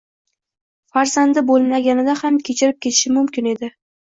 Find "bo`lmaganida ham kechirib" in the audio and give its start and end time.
1.51-2.81